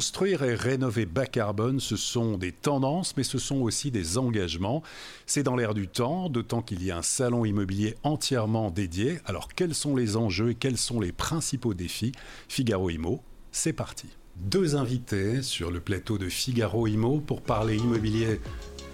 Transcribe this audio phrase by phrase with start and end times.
[0.00, 4.82] Construire et rénover bas carbone, ce sont des tendances, mais ce sont aussi des engagements.
[5.26, 9.18] C'est dans l'air du temps, d'autant qu'il y a un salon immobilier entièrement dédié.
[9.26, 12.12] Alors quels sont les enjeux et quels sont les principaux défis?
[12.48, 14.06] Figaro Imo, c'est parti.
[14.36, 18.40] Deux invités sur le plateau de Figaro Imo pour parler immobilier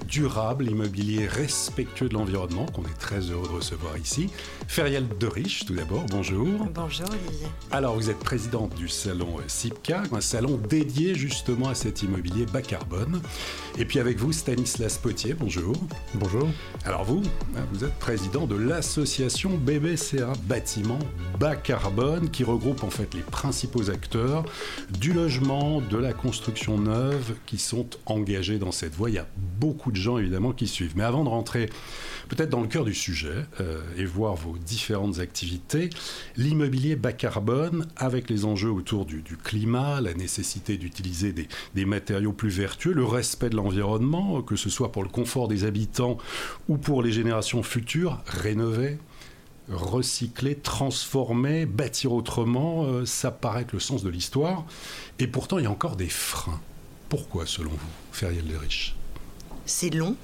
[0.08, 4.28] durable, immobilier respectueux de l'environnement, qu'on est très heureux de recevoir ici.
[4.68, 6.46] Feriel Riche, tout d'abord, bonjour.
[6.74, 7.46] Bonjour Olivier.
[7.70, 12.62] Alors, vous êtes présidente du salon SIPCA, un salon dédié justement à cet immobilier bas
[12.62, 13.20] carbone.
[13.78, 15.74] Et puis avec vous, Stanislas Potier, bonjour.
[16.14, 16.48] Bonjour.
[16.84, 17.22] Alors vous,
[17.72, 20.98] vous êtes président de l'association BBCA Bâtiment
[21.38, 24.44] Bas Carbone, qui regroupe en fait les principaux acteurs
[24.90, 29.10] du logement, de la construction neuve, qui sont engagés dans cette voie.
[29.10, 29.26] Il y a
[29.58, 30.94] beaucoup de gens évidemment qui suivent.
[30.96, 31.68] Mais avant de rentrer
[32.28, 35.90] peut-être dans le cœur du sujet euh, et voir vos différentes activités,
[36.36, 42.50] l'immobilier bas carbone avec les enjeux autour du, climat, la nécessité d'utiliser des, matériaux plus
[42.50, 46.18] vertueux, le respect de l'environnement, que ce soit pour le confort des habitants
[46.68, 48.98] ou pour les générations futures, rénover
[49.68, 54.64] recycler, transformer, bâtir autrement, euh, ça paraît être le sens de l'histoire.
[55.18, 56.60] Et pourtant, il y a encore des freins.
[57.08, 58.95] Pourquoi, selon vous, Feriel Riches
[59.66, 60.16] c'est long.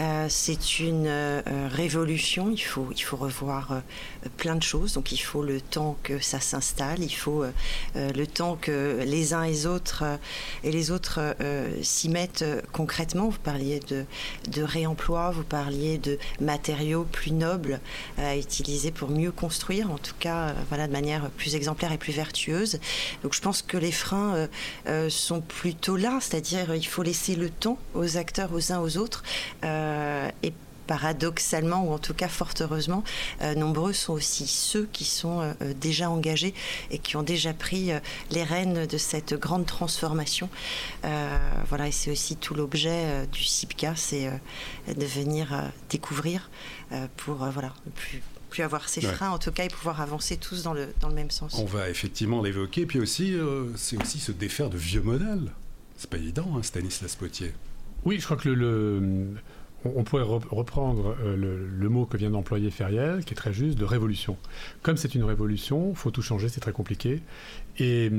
[0.00, 2.50] Euh, c'est une euh, révolution.
[2.50, 3.80] Il faut, il faut revoir euh,
[4.38, 4.94] plein de choses.
[4.94, 7.02] Donc il faut le temps que ça s'installe.
[7.02, 7.44] Il faut
[7.94, 10.04] le temps que les uns et les autres
[10.64, 11.20] et les autres
[11.82, 13.28] s'y mettent concrètement.
[13.28, 15.30] Vous parliez de, réemploi.
[15.30, 17.80] Vous parliez de matériaux plus nobles
[18.18, 19.90] à utiliser pour mieux construire.
[19.90, 22.78] En tout cas, voilà, de manière plus exemplaire et plus vertueuse.
[23.22, 24.48] Donc je pense que les freins
[25.08, 26.18] sont plutôt là.
[26.20, 29.22] C'est-à-dire il faut laisser le temps aux acteurs, aux uns aux autres.
[29.64, 29.89] Euh,
[30.42, 30.52] et
[30.90, 33.04] paradoxalement, ou en tout cas fort heureusement,
[33.42, 36.52] euh, nombreux sont aussi ceux qui sont euh, déjà engagés
[36.90, 37.92] et qui ont déjà pris
[38.32, 40.48] les rênes de cette grande transformation.
[41.68, 44.30] voilà, et c'est aussi tout l'objet du CIPCA, c'est
[44.88, 46.50] de venir découvrir
[47.16, 50.72] pour voilà plus plus avoir ces freins en tout cas et pouvoir avancer tous dans
[50.72, 51.54] le, dans le même sens.
[51.56, 53.36] On va effectivement l'évoquer, puis aussi
[53.76, 55.52] c'est aussi se défaire de vieux modèles.
[55.96, 57.52] C'est pas évident, hein, Stanislas Potier.
[58.04, 59.34] Oui, je crois que le,
[59.84, 63.84] on pourrait reprendre euh, le, mot que vient d'employer Feriel, qui est très juste, de
[63.84, 64.36] révolution.
[64.82, 67.22] Comme c'est une révolution, il faut tout changer, c'est très compliqué.
[67.78, 68.10] Et,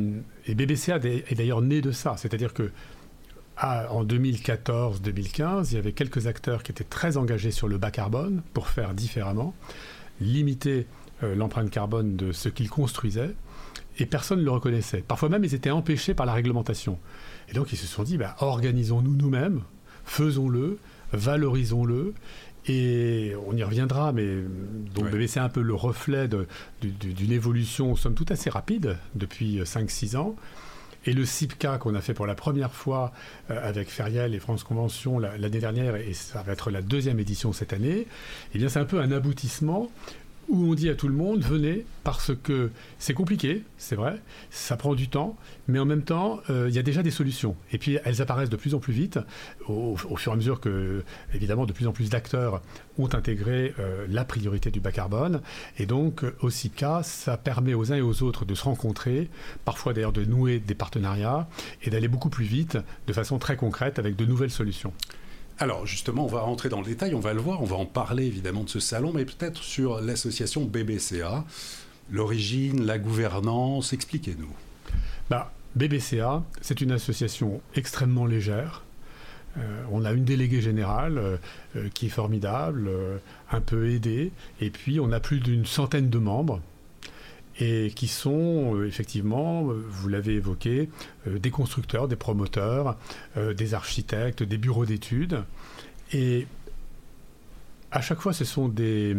[0.49, 2.15] BBC est d'ailleurs né de ça.
[2.17, 2.71] C'est-à-dire que
[3.61, 8.41] en 2014-2015, il y avait quelques acteurs qui étaient très engagés sur le bas carbone
[8.53, 9.53] pour faire différemment,
[10.19, 10.87] limiter
[11.21, 13.35] euh, l'empreinte carbone de ce qu'ils construisaient,
[13.99, 15.03] et personne ne le reconnaissait.
[15.07, 16.97] Parfois même, ils étaient empêchés par la réglementation.
[17.49, 19.61] Et donc, ils se sont dit, bah, organisons-nous nous-mêmes,
[20.05, 20.79] faisons-le,
[21.13, 22.13] valorisons-le.
[22.67, 24.35] Et on y reviendra, mais
[24.93, 26.29] donc c'est un peu le reflet
[26.81, 30.35] d'une évolution, somme toute assez rapide, depuis 5-6 ans.
[31.05, 33.11] Et le CIPCA qu'on a fait pour la première fois
[33.49, 37.53] euh, avec Feriel et France Convention l'année dernière, et ça va être la deuxième édition
[37.53, 38.05] cette année,
[38.53, 39.89] eh bien c'est un peu un aboutissement
[40.51, 44.19] où on dit à tout le monde venez parce que c'est compliqué, c'est vrai,
[44.49, 47.55] ça prend du temps, mais en même temps euh, il y a déjà des solutions.
[47.71, 49.19] Et puis elles apparaissent de plus en plus vite
[49.67, 51.03] au, fur et à mesure que
[51.33, 52.61] évidemment de plus en plus d'acteurs
[52.97, 55.41] ont intégré euh, la priorité du bas carbone.
[55.79, 59.29] Et donc aussi cas, ça permet aux uns et aux autres de se rencontrer,
[59.63, 61.47] parfois d'ailleurs de nouer des partenariats
[61.83, 64.93] et d'aller beaucoup plus vite de façon très concrète avec de nouvelles solutions.
[65.61, 67.85] Alors justement, on va rentrer dans le détail, on va le voir, on va en
[67.85, 71.45] parler évidemment de ce salon, mais peut-être sur l'association BBCA,
[72.09, 74.49] l'origine, la gouvernance, expliquez-nous.
[75.29, 78.81] Bah, BBCA, c'est une association extrêmement légère.
[79.59, 81.37] Euh, on a une déléguée générale euh,
[81.75, 82.89] euh, qui est formidable,
[83.51, 86.59] un peu aidée, et puis on a plus d'une centaine de membres
[87.61, 90.89] et qui sont euh, effectivement, euh, vous l'avez évoqué,
[91.27, 92.97] euh, des constructeurs, des promoteurs,
[93.35, 95.43] des architectes, des bureaux d'études.
[96.11, 96.47] Et
[97.91, 99.15] à chaque fois, ce sont des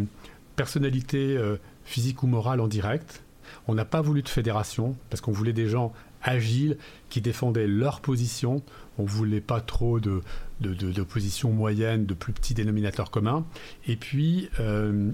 [0.55, 1.39] personnalités
[1.85, 3.23] physiques ou morales en direct.
[3.67, 6.77] On n'a pas voulu de fédération parce qu'on voulait des gens agiles
[7.09, 8.61] qui défendaient leur position.
[8.97, 10.21] On voulait pas trop de,
[10.59, 13.45] de, positions moyennes, de plus petits dénominateurs communs.
[13.87, 14.49] Et puis,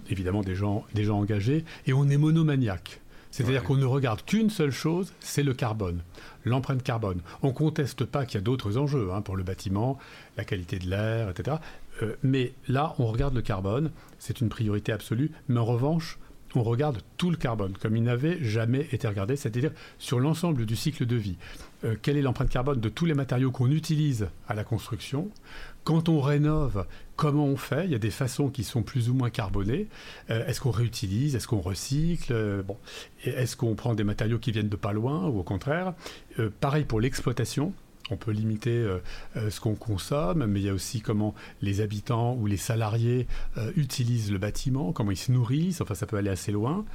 [0.10, 1.64] évidemment, des gens, des gens engagés.
[1.86, 3.02] Et on est monomaniaque.
[3.32, 6.02] C'est-à-dire qu'on ne regarde qu'une seule chose, c'est le carbone,
[6.46, 7.22] l'empreinte carbone.
[7.44, 10.00] On ne conteste pas qu'il y a d'autres enjeux hein, pour le bâtiment,
[10.36, 11.58] la qualité de l'air, etc.
[12.02, 15.32] Euh, mais là, on regarde le carbone, c'est une priorité absolue.
[15.48, 16.18] Mais en revanche,
[16.56, 20.76] on regarde tout le carbone, comme il n'avait jamais été regardé, c'est-à-dire sur l'ensemble du
[20.76, 21.38] cycle de vie.
[21.86, 25.30] Euh, quelle est l'empreinte carbone de tous les matériaux qu'on utilise à la construction?
[25.84, 26.86] Quand on rénove,
[27.16, 27.86] comment on fait?
[27.86, 29.88] Il y a des façons qui sont plus ou moins carbonées.
[30.30, 31.36] Euh, est-ce qu'on réutilise?
[31.36, 32.34] Est-ce qu'on recycle?
[32.34, 32.78] Euh, bon.
[33.24, 35.94] Est-ce qu'on prend des matériaux qui viennent de pas loin ou au contraire?
[36.60, 37.74] Pareil pour l'exploitation
[38.12, 39.00] on peut limiter euh,
[39.38, 43.28] euh, ce qu'on consomme, mais il y a aussi comment les habitants ou les salariés
[43.58, 46.86] euh, utilisent le bâtiment, comment ils se nourrissent, enfin ça peut aller assez loin.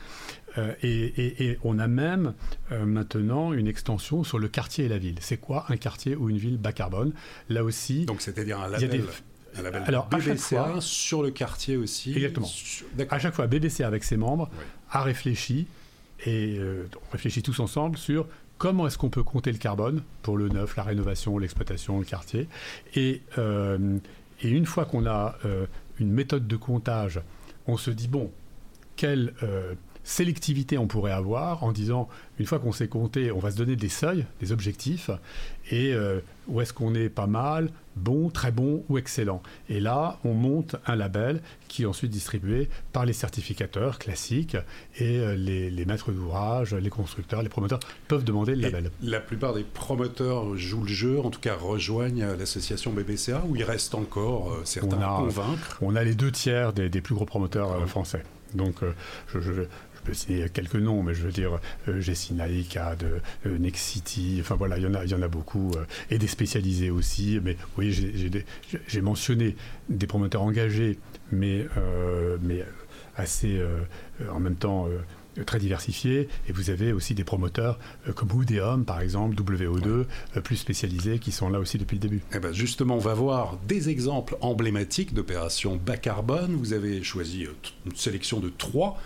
[0.84, 2.32] Et, on a même
[2.70, 5.16] maintenant une extension sur le quartier et la ville.
[5.20, 7.12] C'est quoi un quartier ou une ville bas carbone?
[7.48, 8.06] Là aussi...
[8.06, 9.02] Donc c'est-à-dire un label...
[9.56, 12.12] Un label Alors, BBCA sur le quartier aussi.
[12.14, 12.48] Exactement.
[13.10, 14.48] À chaque fois, BBCA avec ses membres
[14.90, 15.66] a réfléchi
[16.24, 18.28] et on réfléchit tous ensemble sur
[18.64, 22.48] comment est-ce qu'on peut compter le carbone pour le neuf, la rénovation, l'exploitation, le quartier.
[22.94, 23.98] Et, euh,
[24.42, 25.66] une fois qu'on a euh,
[26.00, 27.20] une méthode de comptage,
[27.66, 28.32] on se dit, bon,
[28.96, 29.74] quelle euh,
[30.04, 32.08] sélectivité on pourrait avoir en disant,
[32.38, 35.10] une fois qu'on s'est compté, on va se donner des seuils, des objectifs,
[35.70, 35.94] et
[36.46, 39.42] où est-ce qu'on est pas mal, bon, très bon ou excellent.
[39.68, 44.56] Et là, on monte un label qui est ensuite distribué par les certificateurs classiques
[44.96, 48.90] et euh, les, maîtres d'ouvrage, les constructeurs, les promoteurs peuvent demander le label.
[49.02, 53.64] la plupart des promoteurs jouent le jeu, en tout cas rejoignent l'association BBCA, où il
[53.64, 55.78] reste encore euh, certains à convaincre?
[55.80, 58.22] On a les deux tiers des, plus gros promoteurs euh, français.
[58.54, 58.76] Donc,
[59.32, 59.66] je,
[60.04, 61.58] peux citer quelques noms, mais je veux dire
[61.88, 63.04] euh, Jessina ICAD,
[63.46, 66.18] euh, Nexity, enfin voilà, il y en a, il y en a beaucoup, euh, et
[66.18, 67.40] des spécialisés aussi.
[67.42, 67.92] Mais oui,
[68.86, 69.56] j'ai mentionné
[69.88, 70.98] des promoteurs engagés,
[71.32, 71.66] mais,
[72.42, 72.64] mais
[73.16, 73.60] assez
[74.30, 74.88] en même temps
[75.46, 76.28] très diversifiés.
[76.48, 77.78] Et vous avez aussi des promoteurs
[78.14, 80.04] comme Oudéum, par exemple, WO2,
[80.42, 82.22] plus spécialisés, qui sont là aussi depuis le début.
[82.34, 86.54] Eh ben justement, on va voir des exemples emblématiques d'opérations bas carbone.
[86.54, 87.46] Vous avez choisi
[87.86, 89.00] une sélection de trois.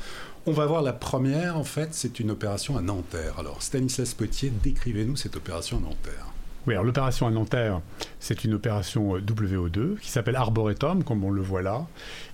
[0.48, 3.34] On va voir la première, en fait, c'est une opération à Nanterre.
[3.38, 6.32] Alors, Stanislas Potier, décrivez-nous cette opération à Nanterre.
[6.66, 7.82] Oui, alors l'opération à Nanterre,
[8.18, 11.86] c'est une opération euh, WO2 qui s'appelle Arboretum, comme on le voit là,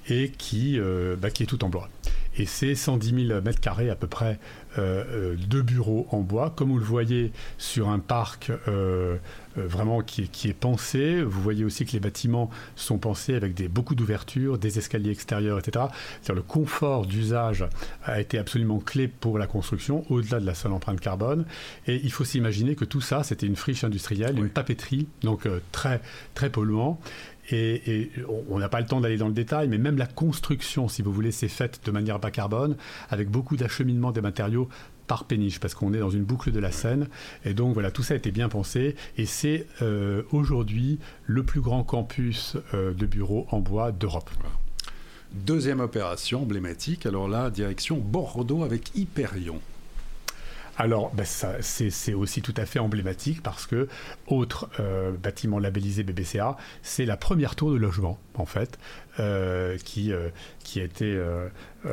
[0.09, 1.89] et qui, euh, bah, est tout en bois.
[2.39, 4.39] Et c'est 110 000 mètres carrés à peu près
[4.79, 8.53] euh, de bureaux en bois, comme vous le voyez sur un parc
[9.57, 11.23] vraiment qui, est pensé.
[11.23, 15.59] Vous voyez aussi que les bâtiments sont pensés avec des, beaucoup d'ouvertures, des escaliers extérieurs,
[15.59, 15.87] etc.
[16.21, 17.65] C'est-à-dire le confort d'usage
[18.05, 21.45] a été absolument clé pour la construction, au-delà de la seule empreinte carbone.
[21.87, 25.61] Et il faut s'imaginer que tout ça, c'était une friche industrielle, une papeterie, donc euh,
[25.73, 26.01] très,
[26.35, 26.99] très polluant.
[27.51, 28.11] Et,
[28.49, 31.13] on n'a pas le temps d'aller dans le détail, mais même la construction, si vous
[31.13, 32.77] voulez, s'est faite de manière bas carbone,
[33.11, 34.69] avec beaucoup d'acheminement des matériaux
[35.07, 37.09] par péniche, parce qu'on est dans une boucle de la Seine.
[37.45, 38.97] Et donc voilà, tout ça a été bien pensé.
[39.17, 44.31] Et c'est euh, aujourd'hui le plus grand campus euh, de bureaux en bois d'Europe.
[45.33, 49.61] Deuxième opération emblématique, alors là, direction Bordeaux avec Hyperion.
[50.77, 53.89] Alors, ben, c'est aussi tout à fait emblématique parce que,
[54.27, 58.79] autre euh, bâtiment labellisé BBCA, c'est la première tour de logement, en fait,
[59.21, 60.31] euh, qui, euh,
[60.65, 61.21] qui a été.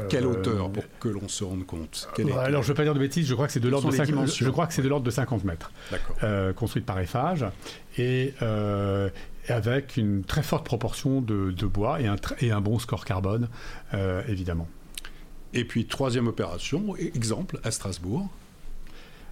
[0.09, 2.09] Quelle hauteur pour que l'on se rende compte?
[2.17, 3.95] Alors, je ne veux pas dire de bêtises, je crois que c'est de l'ordre de,
[3.95, 5.71] 50, je crois que c'est de l'ordre de 50 mètres.
[6.55, 7.45] construite par Eiffage.
[7.97, 8.33] Et
[9.47, 13.47] avec une très forte proportion de, bois et un, et un bon score carbone,
[14.27, 14.67] évidemment.
[15.53, 18.29] Et puis, troisième opération, exemple, à Strasbourg.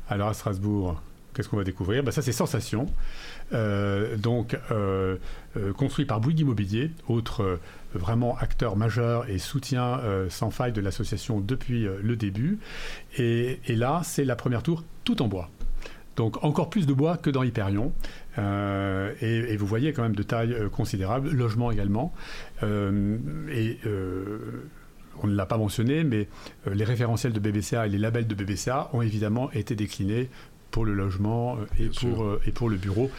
[0.10, 1.00] Alors à Strasbourg,
[1.34, 2.04] qu'est-ce qu'on va découvrir?
[2.04, 2.88] Ben, Ça, c'est Sensation.
[3.54, 5.18] Euh, donc, euh,
[5.56, 7.60] euh, construit par Bouygues Immobilier, autre
[7.94, 12.60] vraiment acteur majeur et soutien sans faille de l'association depuis le début.
[13.18, 15.50] Et, là, c'est la première tour tout en bois.
[16.16, 17.94] Donc encore plus de bois que dans Hyperion.
[18.38, 22.14] et, vous voyez quand même de taille considérable, logement également.
[25.24, 26.28] On ne l'a pas mentionné, mais
[26.68, 30.30] euh, les référentiels de BBCA et les labels de BBCA ont évidemment été déclinés
[30.72, 33.10] pour le logement euh, et pour, euh, et pour le bureau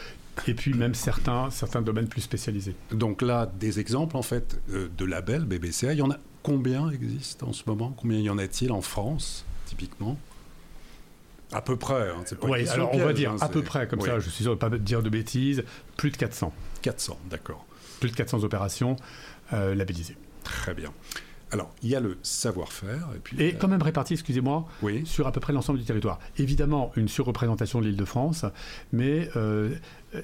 [0.47, 2.73] et puis même certains, certains domaines plus spécialisés.
[2.91, 7.49] Donc là, des exemples en fait de labels BBCA, il y en a combien existent
[7.49, 7.93] en ce moment?
[7.97, 10.17] Combien y en a-t-il en France, typiquement?
[11.51, 12.09] À peu près.
[12.09, 14.55] Hein, oui, alors on va dire hein, à peu près, comme ça, je suis sûr
[14.57, 15.65] de ne pas dire de bêtises,
[15.97, 16.53] plus de 400.
[16.81, 17.65] 400, d'accord.
[17.99, 18.95] Plus de 400 opérations
[19.51, 20.15] labellisées.
[20.45, 20.91] Très bien.
[21.51, 23.09] Alors, il y a le savoir-faire.
[23.15, 24.67] Et, puis, et quand même réparti, excusez-moi,
[25.03, 26.19] sur à peu près l'ensemble du territoire.
[26.37, 28.45] Évidemment, une surreprésentation de l'île de France,
[28.93, 29.75] mais euh,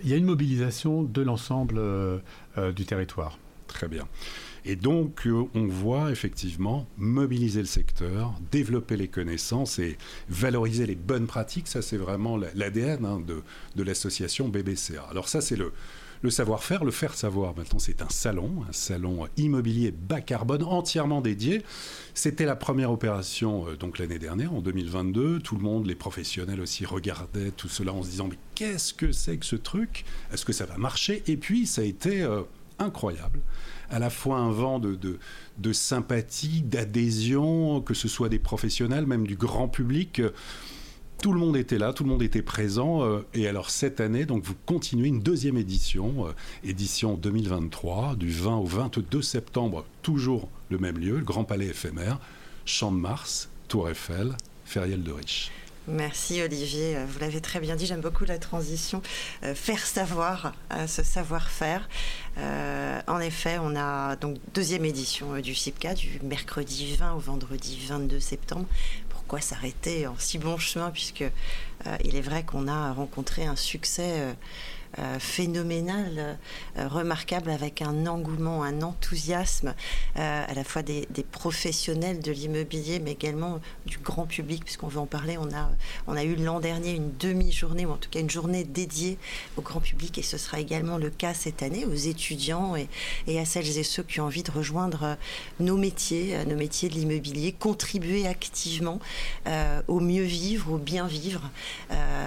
[0.03, 2.19] il y a une mobilisation de l'ensemble euh,
[2.57, 3.37] euh, du territoire.
[3.67, 4.07] Très bien.
[4.63, 9.97] Et donc, on voit effectivement mobiliser le secteur, développer les connaissances et
[10.29, 11.67] valoriser les bonnes pratiques.
[11.67, 13.43] Ça, c'est vraiment l'ADN hein, de,
[13.75, 15.07] de l'association BBCA.
[15.09, 15.71] Alors ça, c'est le,
[16.21, 17.55] le savoir-faire, le faire savoir.
[17.55, 21.63] Maintenant, c'est un salon, un salon immobilier bas carbone entièrement dédié.
[22.13, 25.39] C'était la première opération euh, donc l'année dernière, en 2022.
[25.39, 29.11] Tout le monde, les professionnels aussi, regardaient tout cela en se disant mais qu'est-ce que
[29.11, 30.05] c'est que ce truc?
[30.33, 31.23] Est-ce que ça va marcher?
[31.27, 32.41] Et puis, ça a été euh,
[32.79, 33.41] incroyable
[33.89, 34.97] à la fois un vent de,
[35.57, 40.21] de, sympathie, d'adhésion, que ce soit des professionnels, même du grand public.
[41.21, 43.03] Tout le monde était là, tout le monde était présent.
[43.03, 46.31] Euh, et alors cette année, donc vous continuez une deuxième édition, euh,
[46.63, 52.19] édition 2023, du 20 au 22 septembre, toujours le même lieu, le Grand Palais éphémère,
[52.65, 55.51] Champ de Mars, Tour Eiffel, Feriel de Riche.
[55.87, 59.01] Merci Olivier, euh, vous l'avez très bien dit, j'aime beaucoup la transition.
[59.41, 60.53] Faire savoir,
[60.85, 61.89] ce savoir-faire.
[63.07, 68.19] en effet, on a donc deuxième édition du CIPCA du mercredi 20 au vendredi 22
[68.19, 68.67] septembre.
[69.27, 71.25] Pourquoi s'arrêter en si bon chemin puisque
[72.05, 74.33] il est vrai qu'on a rencontré un succès
[74.99, 76.39] euh, phénoménal,
[76.77, 79.75] euh, remarquable, avec un engouement, un enthousiasme
[80.17, 84.99] euh, à la fois des, professionnels de l'immobilier, mais également du grand public, puisqu'on veut
[84.99, 85.37] en parler.
[85.37, 85.69] On a,
[86.07, 89.19] on a eu l'an dernier une demi-journée, ou en tout cas une journée dédiée
[89.55, 93.45] au grand public, et ce sera également le cas cette année aux étudiants et, à
[93.45, 95.15] celles et ceux qui ont envie de rejoindre
[95.59, 98.99] nos métiers, nos métiers de l'immobilier, contribuer activement
[99.87, 101.51] au mieux vivre, au bien vivre,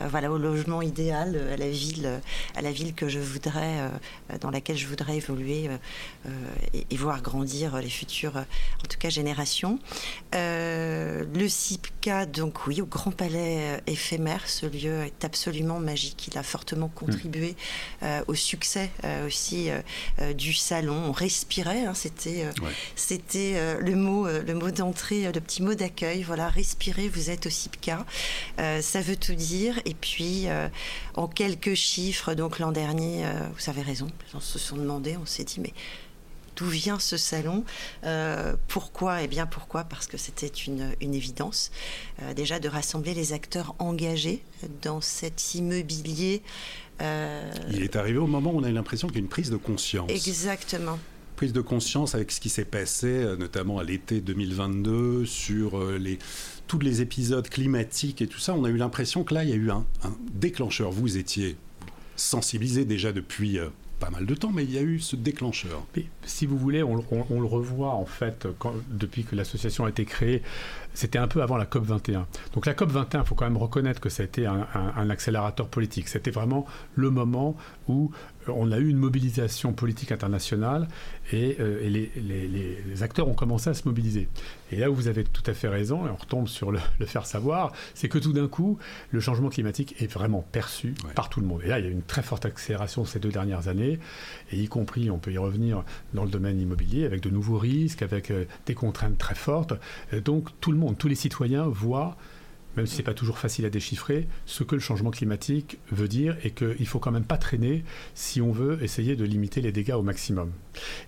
[0.09, 2.21] voilà, au logement idéal, à la ville
[2.60, 5.77] à la ville que je voudrais, euh, dans laquelle je voudrais évoluer euh,
[6.27, 6.31] euh,
[6.91, 9.79] et, voir grandir les futures, en tout cas, générations.
[10.33, 16.29] le CIPCA, donc oui, au Grand Palais éphémère, ce lieu est absolument magique.
[16.31, 17.57] Il a fortement contribué
[18.27, 18.91] au succès
[19.27, 19.71] aussi
[20.37, 21.05] du salon.
[21.09, 22.47] On respirait, hein, c'était
[22.97, 26.23] c'était le mot, le mot d'entrée, le petit mot d'accueil.
[26.23, 28.05] Voilà, respirer, vous êtes au CIPCA.
[28.59, 29.81] ça veut tout dire.
[29.87, 30.49] Et puis,
[31.15, 35.19] en quelques chiffres, donc l'an dernier, euh, vous avez raison, les gens se sont demandé,
[35.21, 35.75] on s'est dit, mais
[36.57, 37.67] d'où vient ce salon?
[38.05, 39.23] Euh, Pourquoi?
[39.23, 39.85] Eh bien pourquoi?
[39.85, 41.71] Parce que c'était une, évidence.
[42.23, 44.43] Euh, déjà de rassembler les acteurs engagés
[44.81, 46.41] dans cet immobilier.
[46.99, 49.51] Il est arrivé au moment où on a eu l'impression qu'il y a une prise
[49.51, 50.11] de conscience.
[50.11, 50.99] Exactement
[51.37, 56.19] prise de conscience avec ce qui s'est passé, notamment à l'été 2022, sur les,
[56.67, 58.53] tous les épisodes climatiques et tout ça.
[58.53, 60.91] On a eu l'impression que là, il y a eu un, un déclencheur.
[60.91, 61.57] Vous étiez
[62.21, 65.87] sensibilisé déjà depuis euh, pas mal de temps, mais il y a eu ce déclencheur.
[66.25, 68.49] si vous voulez, on, le revoit en fait
[68.89, 70.43] depuis que l'association a été créée.
[70.95, 72.27] C'était un peu avant la COP 21.
[72.55, 75.11] Donc la COP 21, il faut quand même reconnaître que ça a été un, un
[75.11, 76.09] accélérateur politique.
[76.09, 77.57] C'était vraiment le moment
[77.89, 78.11] où
[78.49, 80.89] on a eu une mobilisation politique internationale
[81.33, 84.29] et, euh, les, acteurs ont commencé à se mobiliser.
[84.73, 87.25] Et là où vous avez tout à fait raison, et on retombe sur le, faire
[87.25, 88.79] savoir, c'est que tout d'un coup,
[89.11, 91.63] le changement climatique est vraiment perçu par tout le monde.
[91.65, 93.99] Et là, il y a une très forte accélération ces deux dernières années,
[94.53, 98.03] et y compris, on peut y revenir dans le domaine immobilier, avec de nouveaux risques,
[98.03, 99.75] avec euh, des contraintes très fortes.
[100.25, 102.17] donc tout le tous les citoyens voient
[102.77, 106.09] même si ce n'est pas toujours facile à déchiffrer, ce que le changement climatique veut
[106.09, 107.85] dire et qu'il ne faut quand même pas traîner
[108.15, 110.53] si on veut essayer de limiter les dégâts au maximum.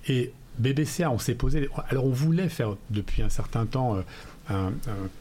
[0.08, 1.68] Et BBCA, on s'est posé.
[1.88, 3.96] Alors, on voulait faire depuis un certain temps
[4.50, 4.70] euh,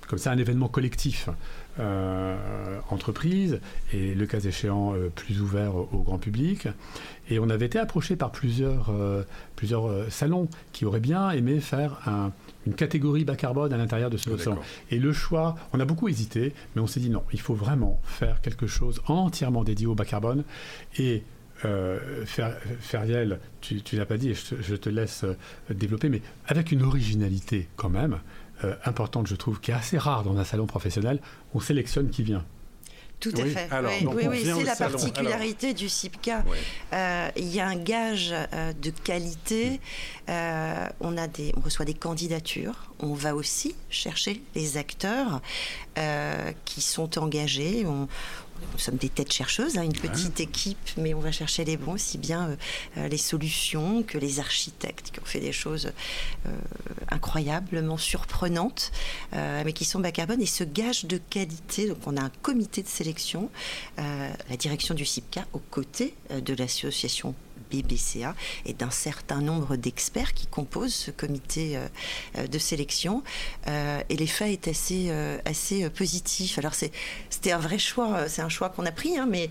[0.08, 1.30] comme ça un événement collectif.
[1.80, 2.36] Euh,
[2.90, 3.62] entreprise
[3.94, 6.68] et le cas échéant euh, plus ouvert au, grand public.
[7.30, 8.94] Et on avait été approché par plusieurs,
[9.56, 12.34] plusieurs salons qui auraient bien aimé faire un,
[12.68, 14.56] une catégorie bas carbone à l'intérieur de ce ah,
[14.90, 18.02] Et le choix, on a beaucoup hésité, mais on s'est dit non, il faut vraiment
[18.04, 20.44] faire quelque chose entièrement dédié au bas carbone.
[20.98, 21.24] Et
[21.66, 25.36] euh, Feriel, tu, tu l'as pas dit, et je, te laisse euh,
[25.70, 28.20] développer, mais avec une originalité quand même
[28.64, 31.20] euh, importante, je trouve, qui est assez rare dans un salon professionnel,
[31.54, 32.46] on sélectionne qui vient.
[33.22, 33.70] Tout à fait.
[34.08, 36.44] oui, oui, c'est la particularité du CIPCA.
[36.92, 39.80] Euh, il y a un gage euh, de qualité.
[40.28, 42.92] Euh, on, a des, on reçoit des candidatures.
[43.00, 45.42] On va aussi chercher les acteurs
[46.66, 47.86] qui sont engagés.
[47.86, 48.08] On,
[48.74, 51.94] nous sommes des têtes chercheuses, hein, une petite équipe, mais on va chercher les bons,
[51.94, 52.56] aussi bien euh,
[52.98, 55.92] euh, les solutions que les architectes qui ont fait des choses
[56.46, 56.50] euh,
[57.10, 58.92] incroyablement surprenantes,
[59.34, 61.88] mais qui sont bas carbone et ce gage de qualité.
[61.88, 63.50] Donc on a un comité de sélection,
[63.98, 67.36] la direction du CIPCA aux côtés de l'association
[67.72, 68.36] BBCA
[68.66, 71.88] et d'un certain nombre d'experts qui composent ce comité euh,
[72.38, 73.24] euh, de sélection.
[73.68, 75.12] Euh, et l'effet est assez,
[75.46, 76.58] assez positif.
[76.58, 79.50] Alors c'était un vrai choix, c'est un choix qu'on a pris, hein, mais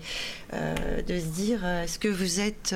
[0.53, 2.75] de se dire, est-ce que vous êtes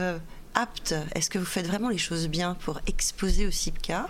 [0.54, 4.08] apte Est-ce que vous faites vraiment les choses bien pour exposer au CIPCA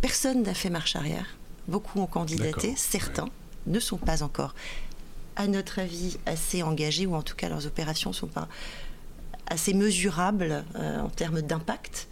[0.00, 1.36] Personne n'a fait marche arrière.
[1.68, 3.28] Beaucoup ont candidaté, certains
[3.66, 4.54] ne sont pas encore,
[5.36, 8.48] à notre avis, assez engagés, ou en tout cas leurs opérations ne sont pas
[9.46, 12.08] assez mesurable en termes d'impact.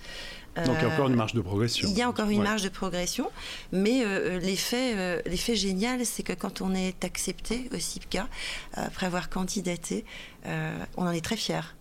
[0.67, 1.89] Donc il y a encore une marge de progression.
[1.89, 3.31] Il y a encore une marge de progression,
[3.73, 4.05] mais
[4.41, 8.29] l'effet, l'effet génial, c'est que quand on est accepté au CIPCA,
[8.75, 10.05] après avoir candidaté,
[10.45, 11.75] on en est très fier.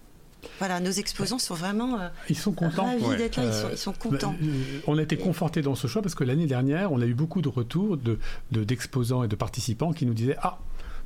[0.60, 2.86] Voilà, nos exposants sont vraiment euh, ils sont contents.
[2.86, 4.32] ravis d'être là, ils sont, euh, contents.
[4.40, 7.06] Bah, euh, on a été confortés dans ce choix parce que l'année dernière, on a
[7.06, 8.20] eu beaucoup de retours de,
[8.52, 10.60] d'exposants et de participants qui nous disaient Ah,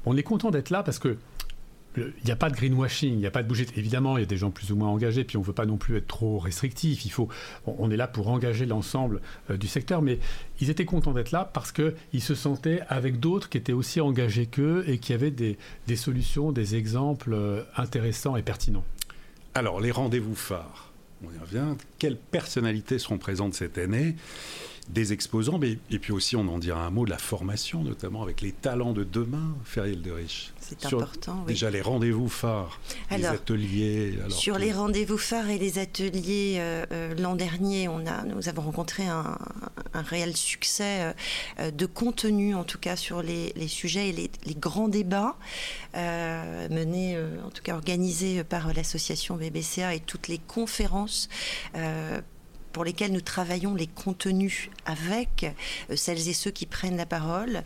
[0.06, 1.18] on est content d'être là parce que
[1.98, 3.68] il n'y a pas de greenwashing, il n'y a pas de bouger.
[3.76, 5.66] Évidemment, il y a des gens plus ou moins engagés, puis on ne veut pas
[5.66, 7.06] non plus être trop restrictif.
[7.06, 7.28] Il faut,
[7.66, 10.20] on est là pour engager l'ensemble du secteur, mais
[10.60, 14.46] ils étaient contents d'être là parce qu'ils se sentaient avec d'autres qui étaient aussi engagés
[14.46, 15.58] qu'eux et qui avaient des,
[15.88, 18.86] des solutions, des exemples intéressants et pertinents.
[19.56, 20.92] Alors, les rendez-vous phares,
[21.24, 21.76] on y revient.
[22.00, 24.16] Quelles personnalités seront présentes cette année?
[24.90, 28.22] Des exposants, mais, et puis aussi on en dira un mot de la formation, notamment
[28.22, 30.54] avec les talents de demain, Feriel de Riche.
[30.60, 31.44] C'est important.
[31.46, 31.54] Oui.
[31.54, 32.80] Déjà les rendez-vous phares,
[33.12, 34.18] les ateliers.
[34.30, 38.62] sur les rendez-vous phares et les ateliers, euh, euh, l'an dernier, on a, nous avons
[38.62, 39.38] rencontré un,
[39.94, 41.14] réel succès
[41.60, 45.38] euh, de contenu, en tout cas sur les, sujets et les, les grands débats
[45.94, 51.30] menés, en tout cas organisés par l'association BBCA et toutes les conférences
[52.74, 55.46] pour lesquels nous travaillons les contenus avec
[55.90, 57.64] euh, celles et ceux qui prennent la parole.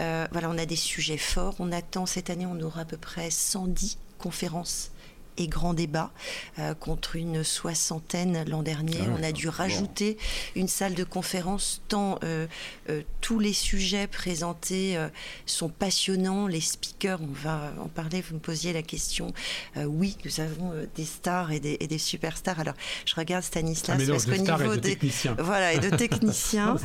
[0.00, 1.56] Euh, voilà, on a des sujets forts.
[1.58, 4.92] On attend cette année, on aura à peu près 110 conférences
[5.40, 6.10] et grands débats
[6.58, 8.98] euh, contre une soixantaine l'an dernier.
[9.00, 10.18] Ah on a dû rajouter
[10.54, 12.46] une salle de conférence tant euh,
[12.90, 14.98] euh, tous les sujets présentés
[15.46, 16.46] sont passionnants.
[16.46, 18.20] Les speakers, on va en parler.
[18.20, 19.32] Vous me posiez la question.
[19.76, 22.60] oui, nous avons des stars et des, et des, superstars.
[22.60, 22.74] Alors,
[23.06, 24.98] je regarde Stanislas parce qu'au niveau des
[25.38, 26.76] voilà et de techniciens,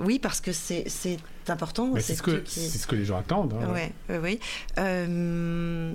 [0.00, 1.18] oui, parce que c'est
[1.50, 1.94] important.
[2.00, 3.54] C'est ce, que, ce que les gens attendent.
[3.54, 3.74] Hein.
[4.08, 4.40] oui, oui.
[4.78, 5.92] Euh,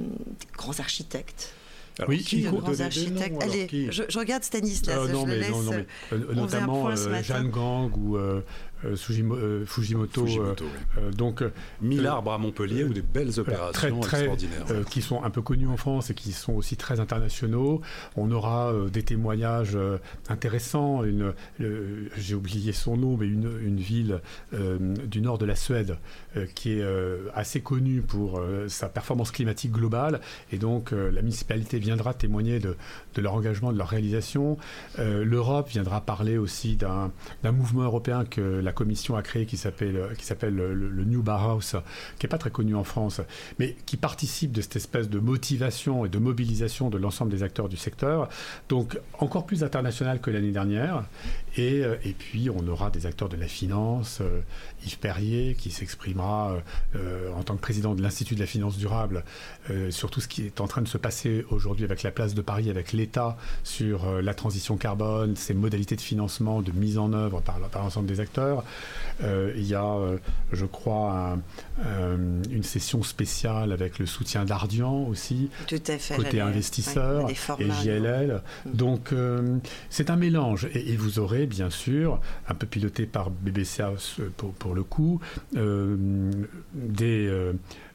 [0.55, 1.53] grands architectes.
[2.07, 3.41] Oui, qui, grands architectes.
[3.41, 4.97] Allez, Je, regarde Stanislas.
[4.97, 8.17] Euh, non, je mais, laisse, non, non, mais, euh, notamment euh, Jeanne Gang ou
[8.85, 8.95] euh,
[9.31, 10.25] euh, Fujimoto.
[10.27, 11.43] Euh, donc,
[11.81, 14.65] mille arbres à Montpellier ou des belles opérations extraordinaires.
[14.89, 17.81] qui sont un peu connus en France et qui sont aussi très internationaux.
[18.15, 19.77] On aura des témoignages
[20.29, 21.03] intéressants.
[21.03, 21.33] Une,
[22.17, 24.21] j'ai oublié son nom, mais une, une ville
[24.51, 25.97] du nord de la Suède
[26.55, 26.83] qui est
[27.33, 30.21] assez connue pour sa performance climatique globale.
[30.51, 32.75] Et donc, la municipalité viendra témoigner de,
[33.17, 34.57] leur engagement, de leur réalisation.
[34.97, 37.11] L'Europe viendra parler aussi d'un
[37.51, 41.75] mouvement européen que la commission a créé qui s'appelle s'appelle le, New Barhouse,
[42.17, 43.21] qui est pas très connu en France,
[43.59, 47.69] mais qui participe de cette espèce de motivation et de mobilisation de l'ensemble des acteurs
[47.69, 48.29] du secteur.
[48.69, 51.03] Donc encore plus international que l'année dernière.
[51.55, 54.41] Et, euh, et, puis on aura des acteurs de la finance, euh,
[54.85, 56.57] Yves Perrier qui s'exprimera
[56.95, 59.23] euh, en tant que président de l'Institut de la finance durable
[59.91, 62.41] sur tout ce qui est en train de se passer aujourd'hui avec la place de
[62.41, 67.39] Paris, avec l'État sur la transition carbone, ses modalités de financement, de mise en œuvre
[67.41, 68.65] par, par l'ensemble des acteurs.
[69.21, 69.97] Il y a,
[70.51, 71.37] je crois,
[71.85, 78.41] une session spéciale avec le soutien d'Ardian aussi, côté investisseur et JLL.
[78.65, 79.13] Donc
[79.89, 80.67] c'est un mélange.
[80.73, 83.93] Et, vous aurez bien sûr, un peu piloté par BBCA
[84.37, 85.19] pour, pour le coup,
[86.73, 87.53] des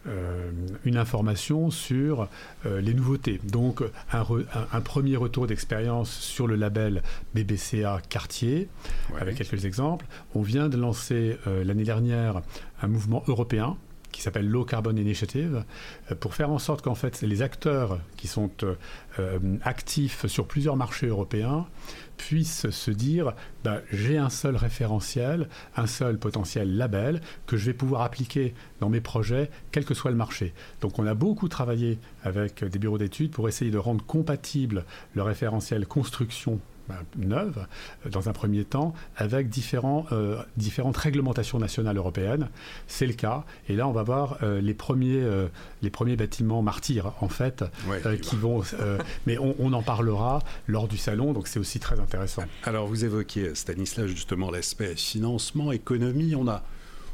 [0.08, 0.50] euh,
[0.84, 2.28] une information sur
[2.64, 3.40] euh, les nouveautés.
[3.44, 3.82] Donc
[4.12, 7.02] un, premier retour d'expérience sur le label
[7.34, 8.68] BBCA Quartier,
[9.20, 10.06] avec quelques exemples.
[10.34, 12.42] On vient de lancer euh, l'année dernière
[12.80, 13.76] un mouvement européen
[14.18, 15.64] qui s'appelle Low Carbon Initiative,
[16.18, 18.50] pour faire en sorte qu'en fait les acteurs qui sont
[19.62, 21.66] actifs sur plusieurs marchés européens
[22.16, 27.74] puissent se dire bah, j'ai un seul référentiel, un seul potentiel label que je vais
[27.74, 30.52] pouvoir appliquer dans mes projets, quel que soit le marché.
[30.80, 35.22] Donc on a beaucoup travaillé avec des bureaux d'études pour essayer de rendre compatible le
[35.22, 37.66] référentiel construction bah, neuve,
[38.06, 42.48] euh, dans un premier temps, avec différents, euh, différentes réglementations nationales européennes.
[42.86, 43.44] C'est le cas.
[43.68, 45.22] Et là, on va voir euh, les, premiers,
[45.82, 47.64] les premiers bâtiments martyrs, en fait,
[48.22, 48.62] qui vont...
[49.26, 52.42] mais on, on, en parlera lors du salon, donc c'est aussi très intéressant.
[52.64, 56.34] Alors, vous évoquiez, Stanislas, justement l'aspect financement, économie.
[56.34, 56.62] On a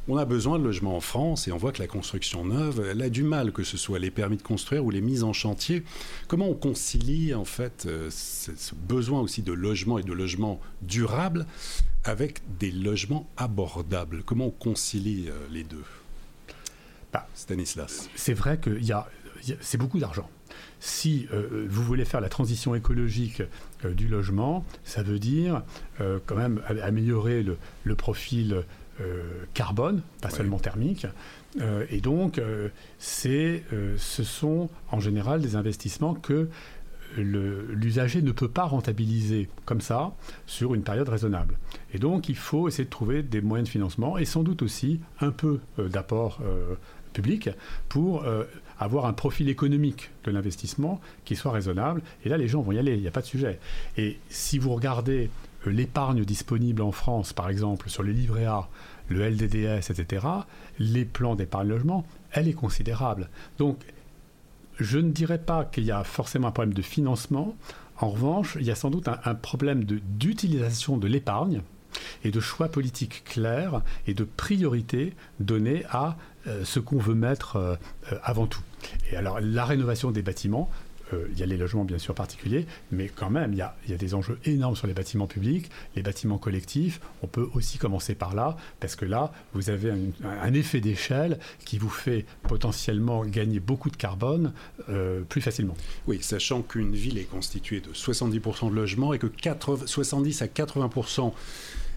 [0.08, 3.02] on a besoin de logements en France et on voit que la construction neuve, elle
[3.02, 5.82] a du mal, que ce soit les permis de construire ou les mises en chantier.
[6.28, 11.46] Comment on concilie en fait euh, ce, besoin aussi de logement et de logement durable
[12.04, 14.22] avec des logements abordables?
[14.24, 15.84] Comment on concilie euh, les deux?
[17.12, 18.08] Bah, Stanislas.
[18.14, 18.78] C'est vrai que
[19.60, 20.28] c'est beaucoup d'argent
[20.80, 23.42] si euh, vous voulez faire la transition écologique
[23.84, 25.62] du logement, ça veut dire
[25.98, 28.64] quand même améliorer le, profil
[29.54, 31.06] carbone, pas seulement thermique.
[31.90, 32.40] et donc,
[32.98, 33.62] c'est,
[33.96, 36.48] ce sont en général des investissements que
[37.16, 40.12] l'usager ne peut pas rentabiliser comme ça
[40.46, 41.58] sur une période raisonnable.
[41.92, 45.00] Et donc, il faut essayer de trouver des moyens de financement et sans doute aussi
[45.20, 46.74] un peu euh, d'apport euh,
[47.12, 47.50] public
[47.88, 48.44] pour euh,
[48.78, 52.02] avoir un profil économique de l'investissement qui soit raisonnable.
[52.24, 53.58] Et là, les gens vont y aller, il n'y a pas de sujet.
[53.96, 55.30] Et si vous regardez
[55.70, 58.68] l'épargne disponible en France, par exemple, sur le livret A,
[59.08, 60.26] le LDDS, etc.,
[60.78, 63.28] les plans d'épargne logement, elle est considérable.
[63.58, 63.78] Donc,
[64.78, 67.54] je ne dirais pas qu'il y a forcément un problème de financement.
[67.98, 71.62] En revanche, il y a sans doute un, problème d'utilisation de, l'épargne
[72.24, 77.56] et de choix politiques clairs et de priorités données à euh, ce qu'on veut mettre
[77.56, 77.76] euh,
[78.12, 78.62] euh, avant tout.
[79.12, 80.68] Et alors la rénovation des bâtiments,
[81.12, 83.96] euh, il y a les logements bien sûr particuliers, mais quand même, il y, a,
[83.96, 87.00] des enjeux énormes sur les bâtiments publics, les bâtiments collectifs.
[87.22, 89.92] On peut aussi commencer par là, parce que là, vous avez
[90.24, 94.52] un, effet d'échelle qui vous fait potentiellement gagner beaucoup de carbone
[94.88, 95.74] euh, plus facilement.
[96.06, 99.26] Oui, sachant qu'une ville est constituée de 70% de logements et que
[99.86, 101.32] 70 à 80%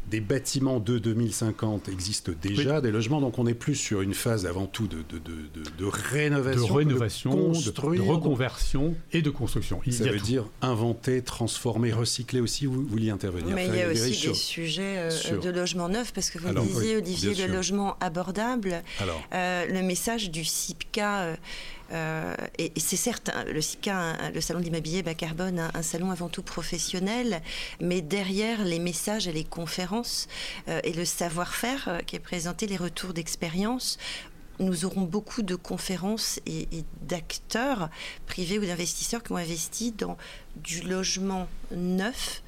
[0.10, 4.46] des bâtiments de 2050 existent déjà, des logements, donc on est plus sur une phase
[4.46, 9.82] avant tout de, de, de, de rénovation, de, rénovation de, reconversion et de construction.
[9.86, 13.54] Il ça veut dire inventer, transformer, recycler aussi, vous vouliez intervenir.
[13.54, 16.98] Mais il y a aussi des sujets euh, de logement neuf, parce que vous disiez,
[16.98, 18.84] Olivier, le logement abordable.
[19.00, 19.22] Alors.
[19.34, 21.22] Euh, le message du CIPCA...
[21.22, 21.36] Euh,
[21.92, 26.44] euh, et, c'est certes, le SICA, le salon de bas carbone, un, salon avant tout
[26.44, 27.42] professionnel,
[27.80, 30.28] mais derrière les messages et les conférences
[30.68, 33.98] euh, et le savoir-faire euh, qui est présenté, les retours d'expérience,
[34.60, 36.68] nous aurons beaucoup de conférences et,
[37.02, 37.90] d'acteurs
[38.26, 40.18] privés ou d'investisseurs qui ont investi dans
[40.56, 42.42] du logement neuf,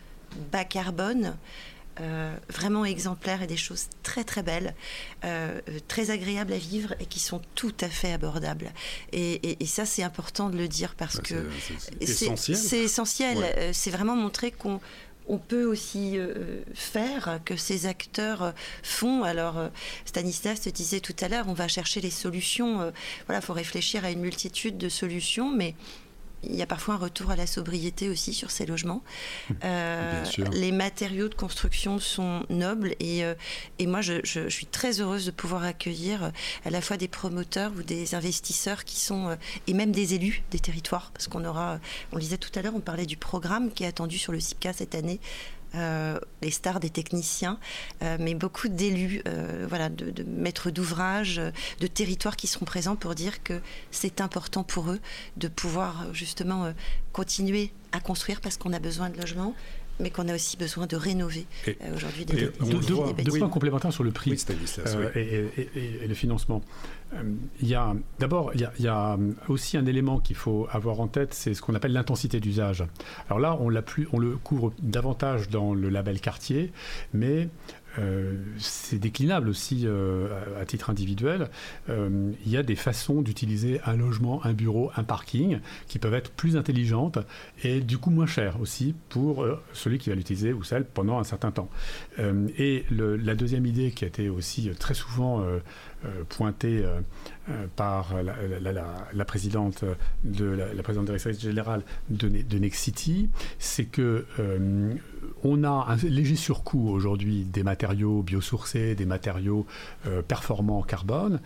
[0.52, 1.38] bas carbone,
[2.02, 4.74] euh, vraiment exemplaires et des choses très très belles,
[5.26, 8.72] euh, très agréables à vivre et qui sont tout à fait abordables.
[9.12, 12.58] Et, ça, c'est important de le dire parce bah, que c'est essentiel.
[12.58, 13.38] C'est essentiel.
[13.58, 14.80] Euh, c'est vraiment montrer qu'on
[15.28, 16.18] on peut aussi
[16.74, 19.24] faire, que ces acteurs font.
[19.24, 19.70] Alors,
[20.06, 22.92] Stanislas te disait tout à l'heure, on va chercher les solutions.
[23.28, 25.76] voilà, il faut réfléchir à une multitude de solutions, mais
[26.44, 29.04] il y a parfois un retour à la sobriété aussi sur ces logements.
[29.64, 33.34] Euh, les matériaux de construction sont nobles et, euh,
[33.78, 36.30] et moi je, je, suis très heureuse de pouvoir accueillir euh,
[36.66, 40.60] à la fois des promoteurs ou des investisseurs qui sont et même des élus des
[40.60, 41.80] territoires parce qu'on aura,
[42.12, 44.40] on le disait tout à l'heure, on parlait du programme qui est attendu sur le
[44.40, 45.20] CIPCA cette année
[45.76, 47.60] euh, les stars des techniciens,
[48.02, 51.40] euh, mais beaucoup d'élus, euh, voilà, de, maîtres d'ouvrage,
[51.80, 55.00] de territoires qui seront présents pour dire que c'est important pour eux
[55.38, 56.74] de pouvoir justement
[57.14, 59.54] continuer à construire parce qu'on a besoin de logements,
[60.00, 61.46] mais qu'on a aussi besoin de rénover
[61.94, 62.26] aujourd'hui.
[62.26, 62.50] Des,
[63.24, 64.36] deux, points complémentaires sur le prix
[65.16, 66.62] et, le financement.
[67.62, 71.34] Il y a d'abord il, y a aussi un élément qu'il faut avoir en tête,
[71.34, 72.84] c'est ce qu'on appelle l'intensité d'usage.
[73.28, 76.72] Alors là, on, plus, on le couvre davantage dans le label quartier,
[77.14, 77.50] mais
[77.98, 80.28] euh, c'est déclinable aussi euh,
[80.60, 81.50] à, titre individuel.
[81.90, 86.14] Euh, il y a des façons d'utiliser un logement, un bureau, un parking qui peuvent
[86.14, 87.18] être plus intelligentes
[87.64, 91.24] et du coup moins chères aussi pour celui qui va l'utiliser ou celle pendant un
[91.24, 91.70] certain temps.
[92.58, 95.44] et la deuxième idée qui a été aussi très souvent
[96.06, 97.02] euh, pointé euh,
[97.50, 99.84] euh, par la, présidente
[100.24, 104.26] de la, présidente directrice générale de, de Nexity, c'est que
[105.44, 109.66] on a un léger surcoût aujourd'hui des matériaux biosourcés, des matériaux
[110.28, 111.40] performants en carbone,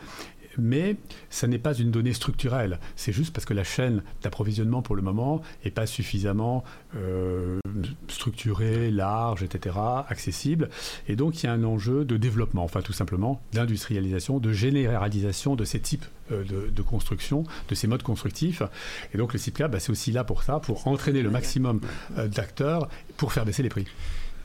[0.58, 0.98] mais
[1.30, 2.80] ça n'est pas une donnée structurelle.
[2.96, 6.63] C'est juste parce que la chaîne d'approvisionnement pour le moment n'est pas suffisamment
[6.96, 7.60] euh,
[8.08, 9.76] structurée, large, etc.,
[10.08, 10.70] accessible.
[11.08, 15.56] Et donc il y a un enjeu de développement, enfin tout simplement d'industrialisation, de généralisation
[15.56, 18.62] de ces types euh, de, construction, de ces modes constructifs.
[19.13, 21.82] Et donc le CIPCA, bah, c'est aussi là pour ça, pour entraîner le maximum
[22.18, 22.88] euh, d'acteurs
[23.18, 23.86] pour faire baisser les prix.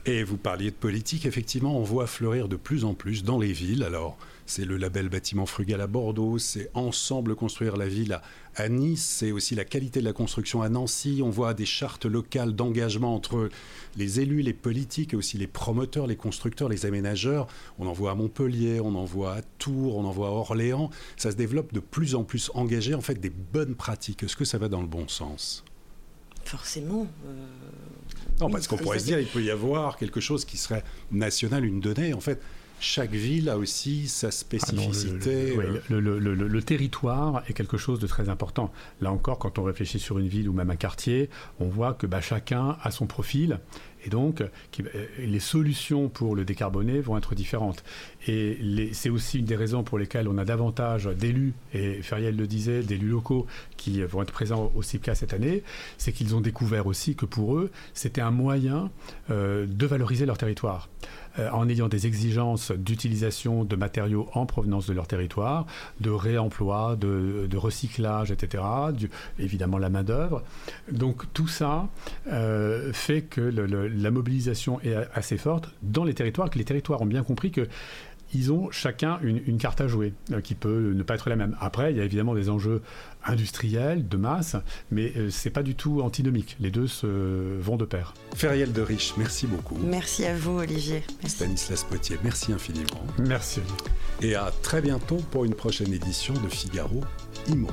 [0.05, 3.51] Et vous parliez de politique, effectivement, on voit fleurir de plus en plus dans les
[3.51, 3.83] villes.
[3.83, 4.17] Alors,
[4.49, 8.19] c'est le label bâtiment frugal à Bordeaux, c'est Ensemble construire la ville
[8.55, 11.21] à, Nice, c'est aussi la qualité de la construction à Nancy.
[11.23, 13.49] On voit des chartes locales d'engagement entre
[13.95, 17.45] les élus, les politiques et aussi les promoteurs, les constructeurs, les aménageurs.
[17.77, 20.89] On en voit à Montpellier, on en voit à Tours, on en voit à Orléans.
[21.15, 24.23] Ça se développe de plus en plus engagé, en fait, des bonnes pratiques.
[24.23, 25.63] Est-ce que ça va dans le bon sens?
[26.43, 27.07] Forcément.
[27.27, 27.45] Euh,
[28.41, 31.63] non, parce qu'on pourrait se dire, il peut y avoir quelque chose qui serait national,
[31.63, 32.13] une donnée.
[32.13, 32.41] En fait,
[32.79, 35.57] chaque ville a aussi sa ah spécificité.
[35.89, 38.71] le, territoire est quelque chose de très important.
[39.01, 42.07] Là encore, quand on réfléchit sur une ville ou même un quartier, on voit que
[42.07, 43.59] bah, chacun a son profil
[44.05, 44.43] Et donc,
[45.19, 47.83] les solutions pour le décarboner vont être différentes.
[48.31, 52.45] Et c'est aussi une des raisons pour lesquelles on a davantage d'élus, et Feriel le
[52.45, 55.63] disait, d'élus locaux qui vont être présents au CIPCA cette année,
[55.97, 58.91] c'est qu'ils ont découvert aussi que pour eux, c'était un moyen
[59.31, 60.89] euh, de valoriser leur territoire.
[61.37, 65.67] Euh, en ayant des exigences d'utilisation de matériaux en provenance de leur territoire,
[65.99, 68.63] de réemploi, de, recyclage, etc.,
[69.37, 70.43] évidemment la main-d'œuvre.
[70.91, 71.87] Donc tout ça
[72.27, 77.05] euh, fait que la mobilisation est assez forte dans les territoires, que les territoires ont
[77.05, 77.67] bien compris que
[78.33, 81.55] ils ont chacun une, carte à jouer euh, qui peut ne pas être la même.
[81.59, 82.81] Après, il y a évidemment des enjeux
[83.25, 84.55] industriels, de masse,
[84.91, 86.55] mais ce euh, c'est pas du tout antinomique.
[86.59, 88.13] Les deux se vont de pair.
[88.35, 89.77] Feriel de Riche, merci beaucoup.
[89.77, 91.03] Merci à vous, Olivier.
[91.25, 93.03] Stanislas Potier, merci infiniment.
[93.17, 93.61] Merci.
[94.21, 97.01] Et à très bientôt pour une prochaine édition de Figaro
[97.47, 97.69] Imo.